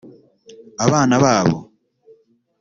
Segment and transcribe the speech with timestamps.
[0.85, 1.57] Abana babo